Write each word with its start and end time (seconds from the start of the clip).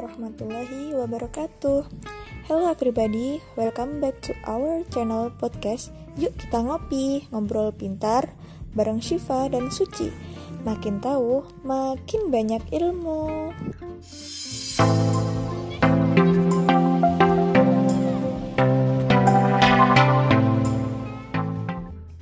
warahmatullahi 0.00 0.96
wabarakatuh. 0.96 1.84
Hello 2.48 2.72
everybody, 2.72 3.44
welcome 3.52 4.00
back 4.00 4.16
to 4.24 4.32
our 4.48 4.80
channel 4.88 5.28
podcast. 5.28 5.92
Yuk 6.16 6.32
kita 6.40 6.56
ngopi, 6.56 7.28
ngobrol 7.28 7.68
pintar 7.76 8.32
bareng 8.72 9.04
Shiva 9.04 9.52
dan 9.52 9.68
Suci. 9.68 10.08
Makin 10.64 11.04
tahu, 11.04 11.44
makin 11.68 12.32
banyak 12.32 12.64
ilmu 12.72 13.52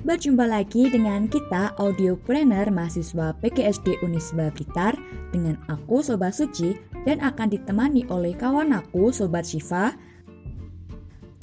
Berjumpa 0.09 0.49
lagi 0.49 0.89
dengan 0.89 1.29
kita 1.29 1.77
audiopreneur 1.77 2.73
mahasiswa 2.73 3.37
PGSD 3.45 4.01
Unisba 4.01 4.49
Blitar 4.57 4.97
dengan 5.37 5.61
aku 5.69 6.01
Sobat 6.01 6.33
Suci 6.33 6.81
dan 7.05 7.21
akan 7.21 7.53
ditemani 7.53 8.09
oleh 8.09 8.33
kawan 8.33 8.73
aku 8.73 9.13
Sobat 9.13 9.45
Syifa. 9.45 9.93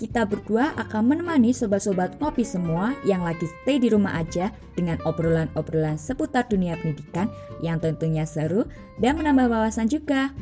Kita 0.02 0.26
berdua 0.26 0.74
akan 0.82 1.14
menemani 1.14 1.54
sobat-sobat 1.54 2.18
ngopi 2.18 2.42
semua 2.42 2.98
yang 3.06 3.22
lagi 3.22 3.46
stay 3.46 3.78
di 3.78 3.94
rumah 3.94 4.18
aja 4.18 4.50
dengan 4.74 4.98
obrolan-obrolan 5.06 6.02
seputar 6.02 6.50
dunia 6.50 6.74
pendidikan 6.82 7.30
yang 7.62 7.78
tentunya 7.78 8.26
seru 8.26 8.66
dan 8.98 9.22
menambah 9.22 9.46
wawasan 9.46 9.86
juga. 9.86 10.34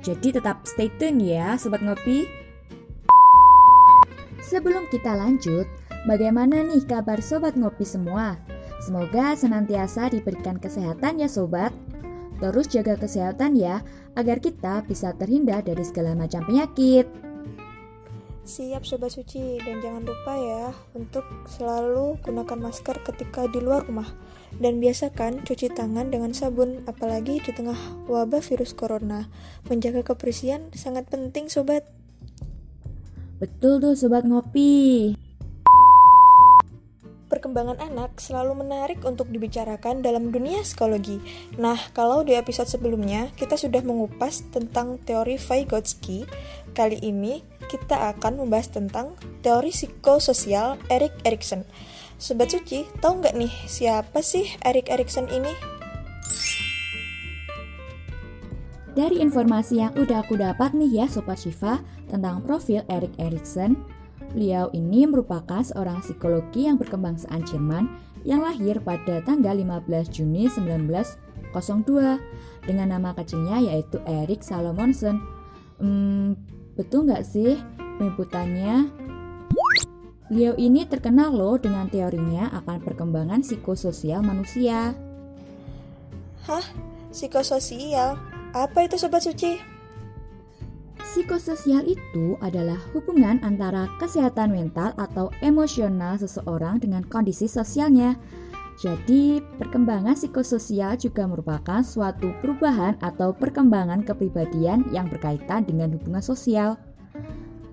Jadi 0.00 0.32
tetap 0.32 0.64
stay 0.64 0.88
tune 0.96 1.20
ya 1.20 1.60
sobat 1.60 1.84
ngopi. 1.84 2.24
Sebelum 4.40 4.88
kita 4.88 5.12
lanjut, 5.12 5.68
Bagaimana 6.06 6.62
nih 6.62 6.86
kabar 6.86 7.18
sobat 7.18 7.58
ngopi 7.58 7.82
semua? 7.82 8.38
Semoga 8.78 9.34
senantiasa 9.34 10.06
diberikan 10.06 10.54
kesehatan 10.54 11.18
ya 11.18 11.26
sobat. 11.26 11.74
Terus 12.38 12.70
jaga 12.70 12.94
kesehatan 12.94 13.58
ya, 13.58 13.82
agar 14.14 14.38
kita 14.38 14.86
bisa 14.86 15.10
terhindar 15.18 15.66
dari 15.66 15.82
segala 15.82 16.14
macam 16.14 16.46
penyakit. 16.46 17.10
Siap 18.46 18.86
Sobat 18.86 19.18
Suci, 19.18 19.58
dan 19.58 19.82
jangan 19.82 20.06
lupa 20.06 20.38
ya 20.38 20.70
untuk 20.94 21.26
selalu 21.50 22.22
gunakan 22.22 22.70
masker 22.70 23.02
ketika 23.02 23.50
di 23.50 23.58
luar 23.58 23.82
rumah. 23.90 24.06
Dan 24.62 24.78
biasakan 24.78 25.42
cuci 25.42 25.74
tangan 25.74 26.14
dengan 26.14 26.30
sabun, 26.30 26.86
apalagi 26.86 27.42
di 27.42 27.50
tengah 27.50 28.06
wabah 28.06 28.46
virus 28.46 28.78
corona. 28.78 29.26
Menjaga 29.66 30.06
kebersihan 30.06 30.70
sangat 30.70 31.10
penting 31.10 31.50
Sobat. 31.50 31.82
Betul 33.42 33.82
tuh 33.82 33.98
Sobat 33.98 34.22
Ngopi. 34.22 35.25
Perkembangan 37.26 37.82
anak 37.82 38.22
selalu 38.22 38.62
menarik 38.62 39.02
untuk 39.02 39.26
dibicarakan 39.34 39.98
dalam 39.98 40.30
dunia 40.30 40.62
psikologi. 40.62 41.18
Nah, 41.58 41.74
kalau 41.90 42.22
di 42.22 42.38
episode 42.38 42.70
sebelumnya 42.70 43.34
kita 43.34 43.58
sudah 43.58 43.82
mengupas 43.82 44.46
tentang 44.54 45.02
teori 45.02 45.34
Vygotsky, 45.34 46.22
kali 46.70 47.02
ini 47.02 47.42
kita 47.66 48.14
akan 48.14 48.46
membahas 48.46 48.70
tentang 48.70 49.18
teori 49.42 49.74
psikososial 49.74 50.78
Erik 50.86 51.18
Erikson. 51.26 51.66
Sobat 52.14 52.54
Suci, 52.54 52.86
tahu 53.02 53.18
nggak 53.18 53.34
nih 53.34 53.52
siapa 53.66 54.22
sih 54.22 54.46
Erik 54.62 54.86
Erikson 54.86 55.26
ini? 55.26 55.50
Dari 58.96 59.20
informasi 59.20 59.82
yang 59.82 59.92
udah 59.92 60.24
aku 60.24 60.40
dapat 60.40 60.72
nih 60.72 61.04
ya 61.04 61.06
Sobat 61.10 61.42
Shiva 61.42 61.84
tentang 62.08 62.40
profil 62.40 62.80
Erik 62.88 63.12
Erikson, 63.20 63.76
Beliau 64.34 64.72
ini 64.74 65.06
merupakan 65.06 65.62
seorang 65.62 66.02
psikologi 66.02 66.66
yang 66.66 66.80
berkebangsaan 66.80 67.46
Jerman 67.46 67.86
yang 68.26 68.42
lahir 68.42 68.82
pada 68.82 69.22
tanggal 69.22 69.54
15 69.54 70.10
Juni 70.10 70.50
1902 70.50 71.54
dengan 72.66 72.86
nama 72.90 73.14
kecilnya 73.14 73.62
yaitu 73.62 74.02
Erik 74.02 74.42
Salomonsen. 74.42 75.22
Hmm, 75.78 76.34
betul 76.74 77.06
nggak 77.06 77.22
sih 77.22 77.54
penyebutannya? 78.02 78.90
Beliau 80.26 80.58
ini 80.58 80.82
terkenal 80.90 81.30
loh 81.30 81.54
dengan 81.54 81.86
teorinya 81.86 82.50
akan 82.50 82.82
perkembangan 82.82 83.46
psikososial 83.46 84.26
manusia. 84.26 84.90
Hah? 86.50 86.66
Psikososial? 87.14 88.18
Apa 88.50 88.90
itu 88.90 88.98
Sobat 88.98 89.22
Suci? 89.22 89.75
Psikososial 91.16 91.88
itu 91.88 92.36
adalah 92.44 92.76
hubungan 92.92 93.40
antara 93.40 93.88
kesehatan 93.96 94.52
mental 94.52 94.92
atau 95.00 95.32
emosional 95.40 96.20
seseorang 96.20 96.76
dengan 96.76 97.00
kondisi 97.08 97.48
sosialnya. 97.48 98.20
Jadi, 98.76 99.40
perkembangan 99.56 100.12
psikososial 100.12 101.00
juga 101.00 101.24
merupakan 101.24 101.80
suatu 101.80 102.36
perubahan 102.44 103.00
atau 103.00 103.32
perkembangan 103.32 104.04
kepribadian 104.04 104.92
yang 104.92 105.08
berkaitan 105.08 105.64
dengan 105.64 105.96
hubungan 105.96 106.20
sosial. 106.20 106.76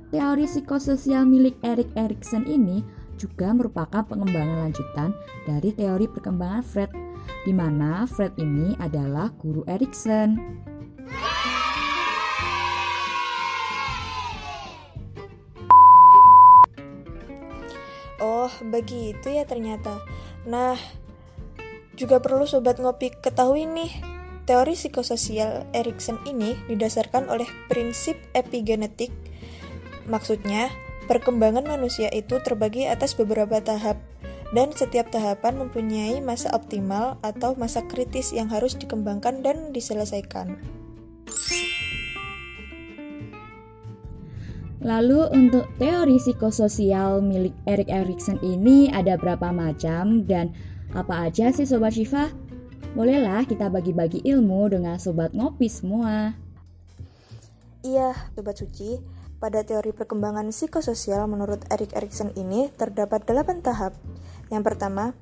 Teori 0.08 0.48
psikososial 0.48 1.28
milik 1.28 1.60
Erik 1.68 1.92
Erikson 2.00 2.48
ini 2.48 2.80
juga 3.20 3.52
merupakan 3.52 4.08
pengembangan 4.08 4.72
lanjutan 4.72 5.12
dari 5.44 5.76
teori 5.76 6.08
perkembangan 6.08 6.64
Fred, 6.64 6.96
di 7.44 7.52
mana 7.52 8.08
Fred 8.08 8.40
ini 8.40 8.80
adalah 8.80 9.36
guru 9.36 9.68
Erikson. 9.68 10.64
Oh, 18.44 18.52
begitu 18.60 19.32
ya 19.32 19.48
ternyata. 19.48 20.04
Nah, 20.44 20.76
juga 21.96 22.20
perlu 22.20 22.44
sobat 22.44 22.76
ngopi 22.76 23.16
ketahui 23.24 23.64
nih, 23.64 23.88
teori 24.44 24.76
psikososial 24.76 25.64
Erikson 25.72 26.20
ini 26.28 26.60
didasarkan 26.68 27.32
oleh 27.32 27.48
prinsip 27.72 28.20
epigenetik. 28.36 29.16
Maksudnya, 30.12 30.68
perkembangan 31.08 31.64
manusia 31.64 32.12
itu 32.12 32.44
terbagi 32.44 32.84
atas 32.84 33.16
beberapa 33.16 33.64
tahap 33.64 33.96
dan 34.52 34.76
setiap 34.76 35.08
tahapan 35.08 35.56
mempunyai 35.64 36.20
masa 36.20 36.52
optimal 36.52 37.16
atau 37.24 37.56
masa 37.56 37.88
kritis 37.88 38.36
yang 38.36 38.52
harus 38.52 38.76
dikembangkan 38.76 39.40
dan 39.40 39.72
diselesaikan. 39.72 40.60
Lalu 44.84 45.32
untuk 45.32 45.64
teori 45.80 46.20
psikososial 46.20 47.24
milik 47.24 47.56
Erik 47.64 47.88
Erikson 47.88 48.36
ini 48.44 48.92
ada 48.92 49.16
berapa 49.16 49.56
macam 49.56 50.28
dan 50.28 50.52
apa 50.92 51.32
aja 51.32 51.56
sih 51.56 51.64
Sobat 51.64 51.96
Syifa? 51.96 52.28
Bolehlah 52.92 53.48
kita 53.48 53.72
bagi-bagi 53.72 54.20
ilmu 54.28 54.68
dengan 54.68 55.00
Sobat 55.00 55.32
Ngopi 55.32 55.72
semua. 55.72 56.36
Iya, 57.80 58.12
Sobat 58.36 58.60
Suci. 58.60 59.00
Pada 59.40 59.64
teori 59.64 59.96
perkembangan 59.96 60.52
psikososial 60.52 61.32
menurut 61.32 61.64
Erik 61.72 61.96
Erikson 61.96 62.36
ini 62.36 62.68
terdapat 62.76 63.24
delapan 63.24 63.64
tahap. 63.64 63.96
Yang 64.52 64.64
pertama, 64.68 65.16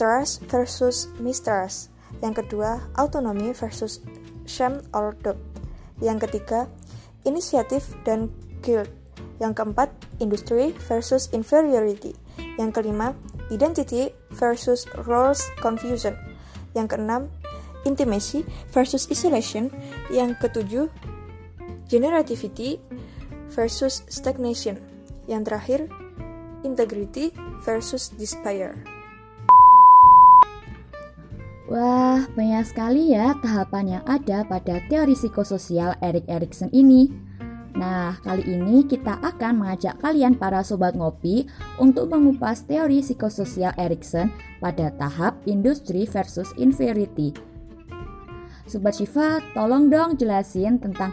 trust 0.00 0.48
versus 0.48 1.12
mistrust. 1.20 1.92
Yang 2.24 2.44
kedua, 2.44 2.80
autonomy 2.96 3.52
versus 3.52 4.00
shame 4.48 4.80
or 4.96 5.12
doubt. 5.20 5.40
Yang 6.00 6.28
ketiga, 6.28 6.72
inisiatif 7.24 7.88
dan 8.04 8.32
guild. 8.64 8.88
Yang 9.36 9.60
keempat, 9.60 9.92
industry 10.24 10.72
versus 10.88 11.28
inferiority. 11.36 12.16
Yang 12.56 12.80
kelima, 12.80 13.12
identity 13.52 14.16
versus 14.32 14.88
roles 15.04 15.44
confusion. 15.60 16.16
Yang 16.72 16.96
keenam, 16.96 17.22
intimacy 17.84 18.48
versus 18.72 19.04
isolation. 19.12 19.68
Yang 20.08 20.40
ketujuh, 20.40 20.88
generativity 21.92 22.80
versus 23.52 24.00
stagnation. 24.08 24.80
Yang 25.28 25.42
terakhir, 25.52 25.80
integrity 26.64 27.36
versus 27.62 28.08
despair. 28.16 28.72
Wah, 31.64 32.28
banyak 32.36 32.64
sekali 32.68 33.16
ya 33.16 33.32
tahapan 33.40 33.98
yang 33.98 34.04
ada 34.04 34.44
pada 34.44 34.84
teori 34.84 35.16
psikososial 35.16 35.96
Erik 36.04 36.28
Erikson 36.28 36.68
ini. 36.76 37.08
Nah, 37.74 38.14
kali 38.22 38.46
ini 38.46 38.86
kita 38.86 39.18
akan 39.18 39.66
mengajak 39.66 39.98
kalian 39.98 40.38
para 40.38 40.62
sobat 40.62 40.94
ngopi 40.94 41.50
untuk 41.82 42.06
mengupas 42.06 42.62
teori 42.62 43.02
psikososial 43.02 43.74
Erikson 43.74 44.30
pada 44.62 44.94
tahap 44.94 45.42
industri 45.50 46.06
versus 46.06 46.54
inferiority. 46.54 47.34
Sobat 48.70 48.94
Syifa, 48.94 49.42
tolong 49.52 49.90
dong 49.90 50.14
jelasin 50.14 50.78
tentang 50.78 51.12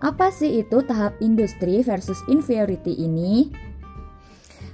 apa 0.00 0.32
sih 0.32 0.64
itu 0.64 0.80
tahap 0.80 1.20
industri 1.20 1.84
versus 1.84 2.24
inferiority 2.32 2.96
ini? 2.96 3.52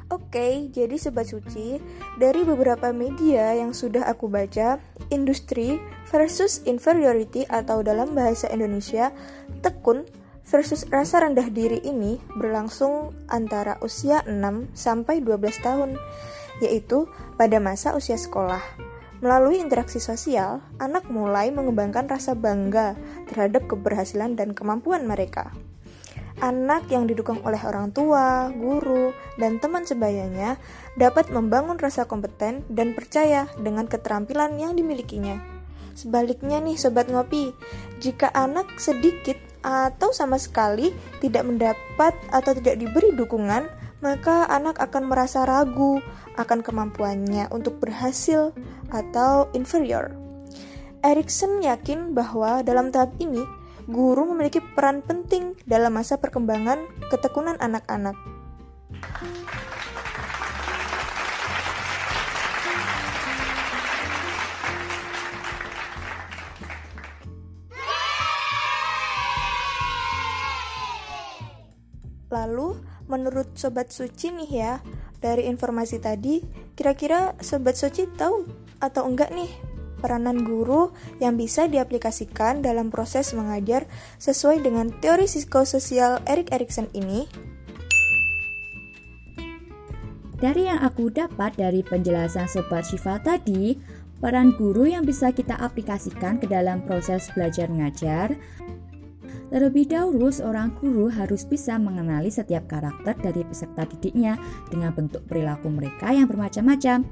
Oke, 0.07 0.71
jadi 0.71 0.95
Sobat 0.95 1.27
Suci, 1.27 1.83
dari 2.15 2.47
beberapa 2.47 2.95
media 2.95 3.59
yang 3.59 3.75
sudah 3.75 4.07
aku 4.07 4.31
baca, 4.31 4.79
industri 5.11 5.83
versus 6.07 6.63
inferiority 6.63 7.43
atau 7.51 7.83
dalam 7.83 8.15
bahasa 8.15 8.47
Indonesia, 8.55 9.11
tekun 9.67 10.07
versus 10.47 10.87
rasa 10.89 11.27
rendah 11.27 11.51
diri 11.51 11.83
ini 11.83 12.23
berlangsung 12.39 13.13
antara 13.27 13.77
usia 13.83 14.23
6 14.25 14.71
sampai 14.73 15.19
12 15.21 15.59
tahun, 15.59 15.91
yaitu 16.63 17.11
pada 17.35 17.59
masa 17.59 17.93
usia 17.99 18.15
sekolah. 18.15 18.63
Melalui 19.19 19.59
interaksi 19.59 19.97
sosial, 19.99 20.61
anak 20.77 21.09
mulai 21.09 21.49
mengembangkan 21.49 22.07
rasa 22.07 22.37
bangga 22.37 22.95
terhadap 23.27 23.65
keberhasilan 23.65 24.37
dan 24.37 24.53
kemampuan 24.53 25.09
mereka. 25.09 25.57
Anak 26.37 26.93
yang 26.93 27.09
didukung 27.09 27.41
oleh 27.49 27.57
orang 27.65 27.97
tua, 27.97 28.53
guru, 28.53 29.17
dan 29.41 29.57
teman 29.57 29.89
sebayanya 29.89 30.61
dapat 31.01 31.33
membangun 31.33 31.81
rasa 31.81 32.05
kompeten 32.05 32.61
dan 32.69 32.93
percaya 32.93 33.49
dengan 33.57 33.89
keterampilan 33.89 34.61
yang 34.61 34.77
dimilikinya. 34.77 35.41
Sebaliknya 35.97 36.61
nih 36.61 36.77
sobat 36.77 37.09
ngopi, 37.09 37.57
jika 38.05 38.29
anak 38.37 38.69
sedikit 38.77 39.41
atau 39.67 40.15
sama 40.15 40.39
sekali 40.39 40.95
tidak 41.19 41.43
mendapat 41.43 42.15
atau 42.31 42.55
tidak 42.55 42.79
diberi 42.79 43.11
dukungan, 43.19 43.67
maka 43.99 44.47
anak 44.47 44.79
akan 44.79 45.11
merasa 45.11 45.43
ragu 45.43 45.99
akan 46.39 46.63
kemampuannya 46.63 47.51
untuk 47.51 47.83
berhasil 47.83 48.55
atau 48.95 49.51
inferior. 49.59 50.15
Erikson 51.03 51.67
yakin 51.67 52.15
bahwa 52.15 52.63
dalam 52.63 52.95
tahap 52.95 53.19
ini, 53.19 53.43
guru 53.91 54.31
memiliki 54.31 54.63
peran 54.63 55.03
penting 55.03 55.59
dalam 55.67 55.99
masa 55.99 56.15
perkembangan 56.19 56.87
ketekunan 57.11 57.59
anak-anak. 57.59 58.15
Lalu, 72.27 72.75
menurut 73.07 73.55
Sobat 73.55 73.95
Suci 73.95 74.35
nih 74.35 74.51
ya, 74.51 74.73
dari 75.23 75.47
informasi 75.47 76.03
tadi, 76.03 76.43
kira-kira 76.75 77.39
Sobat 77.39 77.79
Suci 77.79 78.11
tahu 78.19 78.47
atau 78.83 79.07
enggak 79.07 79.31
nih 79.31 79.49
peranan 79.97 80.45
guru 80.45 80.93
yang 81.23 81.41
bisa 81.41 81.71
diaplikasikan 81.71 82.61
dalam 82.61 82.93
proses 82.93 83.33
mengajar 83.33 83.89
sesuai 84.21 84.61
dengan 84.61 84.93
teori 84.93 85.25
psikososial 85.25 86.21
Erik 86.29 86.53
Erikson 86.53 86.91
ini? 86.93 87.25
Dari 90.37 90.69
yang 90.69 90.85
aku 90.85 91.09
dapat 91.09 91.57
dari 91.57 91.81
penjelasan 91.81 92.45
Sobat 92.45 92.85
Syifa 92.85 93.17
tadi, 93.25 93.73
peran 94.21 94.53
guru 94.53 94.85
yang 94.85 95.09
bisa 95.09 95.33
kita 95.33 95.57
aplikasikan 95.57 96.37
ke 96.37 96.45
dalam 96.45 96.85
proses 96.85 97.33
belajar 97.33 97.73
mengajar 97.73 98.37
Terlebih 99.47 99.87
dahulu, 99.87 100.27
seorang 100.35 100.75
guru 100.75 101.07
harus 101.07 101.47
bisa 101.47 101.79
mengenali 101.79 102.35
setiap 102.35 102.67
karakter 102.67 103.15
dari 103.15 103.47
peserta 103.47 103.87
didiknya 103.87 104.35
dengan 104.67 104.91
bentuk 104.91 105.23
perilaku 105.31 105.71
mereka 105.71 106.11
yang 106.11 106.27
bermacam-macam. 106.27 107.07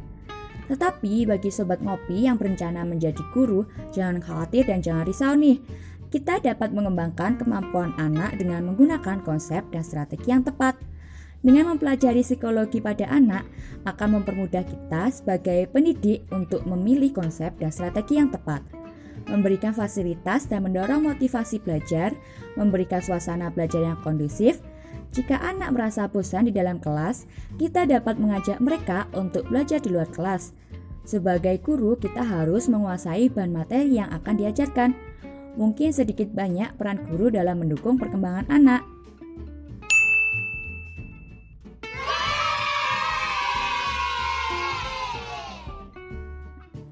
Tetapi 0.66 1.30
bagi 1.30 1.50
sobat 1.54 1.78
ngopi 1.78 2.26
yang 2.26 2.34
berencana 2.34 2.82
menjadi 2.82 3.22
guru, 3.30 3.62
jangan 3.94 4.18
khawatir 4.18 4.66
dan 4.66 4.82
jangan 4.82 5.06
risau 5.06 5.38
nih. 5.38 5.62
Kita 6.10 6.42
dapat 6.42 6.74
mengembangkan 6.74 7.38
kemampuan 7.38 7.94
anak 8.02 8.34
dengan 8.38 8.66
menggunakan 8.66 9.22
konsep 9.22 9.62
dan 9.70 9.86
strategi 9.86 10.34
yang 10.34 10.42
tepat. 10.42 10.74
Dengan 11.44 11.76
mempelajari 11.76 12.24
psikologi 12.24 12.80
pada 12.80 13.04
anak 13.12 13.44
akan 13.84 14.18
mempermudah 14.18 14.64
kita 14.64 15.12
sebagai 15.12 15.68
pendidik 15.70 16.24
untuk 16.32 16.64
memilih 16.64 17.12
konsep 17.12 17.52
dan 17.60 17.68
strategi 17.68 18.16
yang 18.16 18.32
tepat 18.32 18.83
memberikan 19.28 19.72
fasilitas 19.72 20.46
dan 20.46 20.64
mendorong 20.68 21.04
motivasi 21.04 21.60
belajar, 21.60 22.12
memberikan 22.54 23.00
suasana 23.00 23.48
belajar 23.50 23.82
yang 23.82 23.98
kondusif. 24.04 24.60
Jika 25.14 25.38
anak 25.38 25.74
merasa 25.74 26.06
bosan 26.10 26.50
di 26.50 26.52
dalam 26.54 26.82
kelas, 26.82 27.26
kita 27.58 27.86
dapat 27.86 28.18
mengajak 28.18 28.58
mereka 28.58 29.06
untuk 29.14 29.46
belajar 29.46 29.78
di 29.78 29.90
luar 29.94 30.10
kelas. 30.10 30.54
Sebagai 31.04 31.60
guru, 31.60 32.00
kita 32.00 32.24
harus 32.24 32.66
menguasai 32.66 33.28
bahan 33.28 33.52
materi 33.52 34.00
yang 34.00 34.08
akan 34.10 34.34
diajarkan. 34.40 34.90
Mungkin 35.54 35.94
sedikit 35.94 36.32
banyak 36.34 36.74
peran 36.80 37.04
guru 37.06 37.30
dalam 37.30 37.62
mendukung 37.62 37.94
perkembangan 38.00 38.48
anak. 38.50 38.93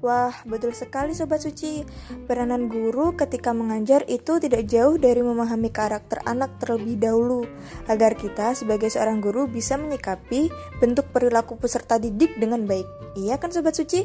Wah, 0.03 0.35
betul 0.43 0.75
sekali 0.75 1.15
Sobat 1.15 1.47
Suci. 1.47 1.79
Peranan 2.27 2.67
guru 2.67 3.15
ketika 3.15 3.55
mengajar 3.55 4.03
itu 4.11 4.35
tidak 4.35 4.67
jauh 4.67 4.99
dari 4.99 5.23
memahami 5.23 5.71
karakter 5.71 6.19
anak 6.27 6.59
terlebih 6.59 6.99
dahulu, 6.99 7.47
agar 7.87 8.11
kita 8.19 8.51
sebagai 8.51 8.91
seorang 8.91 9.23
guru 9.23 9.47
bisa 9.47 9.79
menyikapi 9.79 10.51
bentuk 10.83 11.07
perilaku 11.15 11.55
peserta 11.55 11.95
didik 11.95 12.35
dengan 12.35 12.67
baik. 12.67 13.15
Iya 13.15 13.39
kan 13.39 13.55
Sobat 13.55 13.79
Suci? 13.79 14.03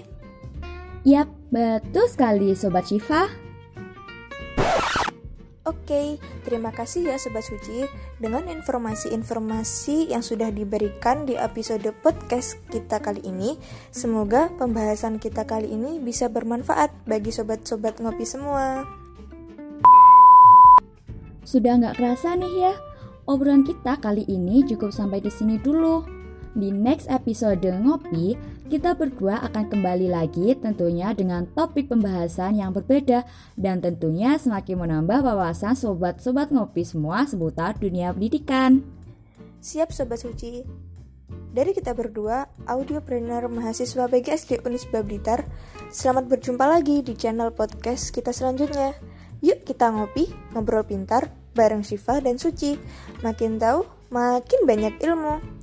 Yap, 1.03 1.27
betul 1.51 2.07
sekali 2.07 2.55
Sobat 2.55 2.87
Syifa. 2.87 3.48
Oke, 5.69 6.17
terima 6.49 6.73
kasih 6.73 7.13
ya 7.13 7.21
Sobat 7.21 7.45
Suci 7.45 7.85
dengan 8.17 8.49
informasi-informasi 8.49 10.09
yang 10.09 10.25
sudah 10.25 10.49
diberikan 10.49 11.29
di 11.29 11.37
episode 11.37 11.85
podcast 12.01 12.57
kita 12.73 13.05
kali 13.05 13.21
ini. 13.21 13.61
Semoga 13.93 14.49
pembahasan 14.57 15.21
kita 15.21 15.45
kali 15.45 15.69
ini 15.69 16.01
bisa 16.01 16.33
bermanfaat 16.33 16.89
bagi 17.05 17.29
sobat-sobat 17.29 18.01
ngopi 18.01 18.25
semua. 18.25 18.89
Sudah 21.45 21.77
nggak 21.77 22.01
kerasa 22.01 22.33
nih 22.33 22.55
ya, 22.65 22.73
obrolan 23.29 23.61
kita 23.61 24.01
kali 24.01 24.25
ini 24.25 24.65
cukup 24.65 24.89
sampai 24.89 25.21
di 25.21 25.29
sini 25.29 25.61
dulu. 25.61 26.18
Di 26.57 26.73
next 26.73 27.13
episode 27.13 27.61
Ngopi, 27.61 28.33
kita 28.73 28.97
berdua 28.97 29.45
akan 29.49 29.69
kembali 29.69 30.09
lagi 30.09 30.57
tentunya 30.57 31.13
dengan 31.13 31.45
topik 31.53 31.93
pembahasan 31.93 32.57
yang 32.57 32.73
berbeda 32.73 33.29
dan 33.61 33.85
tentunya 33.85 34.41
semakin 34.41 34.81
menambah 34.81 35.25
wawasan 35.25 35.77
sobat-sobat 35.77 36.49
ngopi 36.49 36.85
semua 36.89 37.29
seputar 37.29 37.77
dunia 37.77 38.13
pendidikan. 38.17 38.81
Siap 39.61 39.93
Sobat 39.93 40.25
Suci. 40.25 40.65
Dari 41.29 41.73
kita 41.77 41.93
berdua, 41.93 42.49
audiopreneur 42.65 43.49
mahasiswa 43.53 44.09
BGSD 44.09 44.65
Unisba 44.65 45.05
Blitar, 45.05 45.45
selamat 45.93 46.29
berjumpa 46.29 46.65
lagi 46.65 47.05
di 47.05 47.13
channel 47.17 47.53
podcast 47.53 48.13
kita 48.13 48.33
selanjutnya. 48.33 48.97
Yuk 49.45 49.65
kita 49.65 49.93
ngopi, 49.93 50.29
ngobrol 50.57 50.85
pintar, 50.85 51.29
bareng 51.53 51.85
Syifa 51.85 52.21
dan 52.21 52.41
Suci. 52.41 52.77
Makin 53.21 53.61
tahu, 53.61 53.85
makin 54.13 54.61
banyak 54.65 54.97
ilmu. 55.03 55.58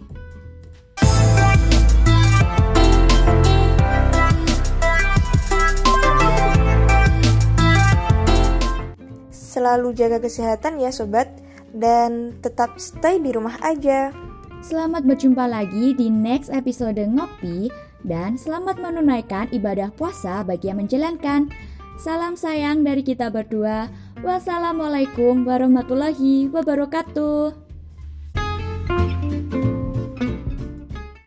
Selalu 9.65 9.97
jaga 9.97 10.21
kesehatan 10.21 10.77
ya 10.77 10.93
sobat 10.93 11.25
dan 11.73 12.37
tetap 12.45 12.77
stay 12.77 13.17
di 13.17 13.33
rumah 13.33 13.57
aja. 13.65 14.13
Selamat 14.61 15.01
berjumpa 15.09 15.41
lagi 15.41 15.97
di 15.97 16.05
next 16.05 16.53
episode 16.53 17.01
Ngopi 17.01 17.73
dan 18.05 18.37
selamat 18.37 18.77
menunaikan 18.77 19.49
ibadah 19.49 19.89
puasa 19.97 20.45
bagi 20.45 20.69
yang 20.69 20.85
menjalankan. 20.85 21.49
Salam 21.97 22.37
sayang 22.37 22.85
dari 22.85 23.01
kita 23.01 23.33
berdua. 23.33 23.89
Wassalamualaikum 24.21 25.41
warahmatullahi 25.49 26.45
wabarakatuh. 26.53 27.64